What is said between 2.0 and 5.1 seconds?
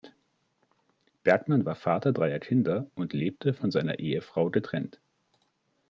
dreier Kinder und lebte von seiner Ehefrau getrennt.